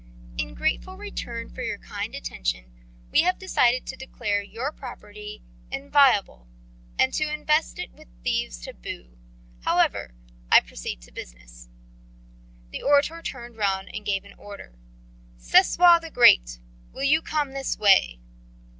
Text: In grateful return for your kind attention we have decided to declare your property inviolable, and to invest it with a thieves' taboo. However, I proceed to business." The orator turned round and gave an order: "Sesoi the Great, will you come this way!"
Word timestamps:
In 0.35 0.55
grateful 0.55 0.97
return 0.97 1.47
for 1.51 1.61
your 1.61 1.77
kind 1.77 2.15
attention 2.15 2.71
we 3.11 3.21
have 3.21 3.37
decided 3.37 3.85
to 3.85 3.95
declare 3.95 4.41
your 4.41 4.71
property 4.71 5.43
inviolable, 5.69 6.47
and 6.97 7.13
to 7.13 7.31
invest 7.31 7.77
it 7.77 7.91
with 7.91 8.07
a 8.07 8.23
thieves' 8.23 8.57
taboo. 8.59 9.15
However, 9.59 10.15
I 10.51 10.59
proceed 10.61 11.01
to 11.03 11.11
business." 11.11 11.69
The 12.71 12.81
orator 12.81 13.21
turned 13.21 13.57
round 13.57 13.91
and 13.93 14.03
gave 14.03 14.23
an 14.25 14.33
order: 14.39 14.73
"Sesoi 15.37 16.01
the 16.01 16.09
Great, 16.09 16.57
will 16.91 17.03
you 17.03 17.21
come 17.21 17.51
this 17.51 17.77
way!" 17.77 18.19